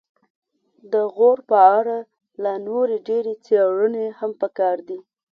د 0.91 0.93
غور 1.15 1.37
په 1.49 1.57
اړه 1.79 1.97
لا 2.43 2.53
نورې 2.67 2.97
ډېرې 3.07 3.33
څیړنې 3.45 4.05
هم 4.19 4.31
پکار 4.41 4.77
دي 4.87 4.99